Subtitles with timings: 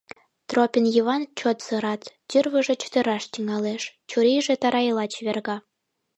[0.49, 5.57] Тропин Йыван чот сырат, тӱрвыжӧ чытыраш тӱҥалеш, чурийже тарайла чеверга.